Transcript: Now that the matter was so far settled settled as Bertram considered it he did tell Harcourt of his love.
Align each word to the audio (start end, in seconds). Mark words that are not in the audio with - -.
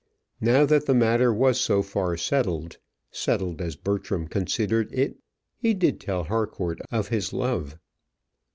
Now 0.41 0.65
that 0.65 0.87
the 0.87 0.95
matter 0.95 1.31
was 1.31 1.61
so 1.61 1.83
far 1.83 2.17
settled 2.17 2.79
settled 3.11 3.61
as 3.61 3.75
Bertram 3.75 4.27
considered 4.27 4.91
it 4.91 5.19
he 5.55 5.75
did 5.75 5.99
tell 5.99 6.23
Harcourt 6.23 6.79
of 6.91 7.09
his 7.09 7.31
love. 7.31 7.77